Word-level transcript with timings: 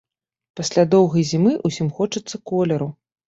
Пасля 0.59 0.85
доўгай 0.93 1.27
зімы 1.33 1.53
ўсім 1.71 1.91
хочацца 1.99 2.35
колеру. 2.53 2.91